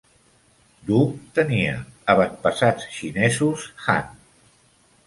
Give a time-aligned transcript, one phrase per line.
[0.87, 1.01] Du
[1.41, 1.75] tenia
[2.15, 4.11] avantpassats xinesos Han.